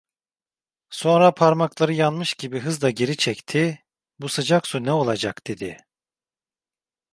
Sonra 0.89 1.33
parmakları 1.33 1.93
yanmış 1.93 2.33
gibi 2.33 2.59
hızla 2.59 2.89
geri 2.89 3.17
çekti: 3.17 3.83
"Bu 4.19 4.29
sıcak 4.29 4.67
su 4.67 4.83
ne 4.83 4.91
olacak?" 4.91 5.47
dedi. 5.47 5.85